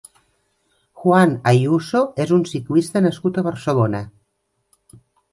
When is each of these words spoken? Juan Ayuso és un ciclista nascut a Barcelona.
Juan 1.01 1.33
Ayuso 1.51 2.01
és 2.25 2.33
un 2.37 2.41
ciclista 2.51 3.01
nascut 3.07 3.37
a 3.37 3.43
Barcelona. 3.49 4.01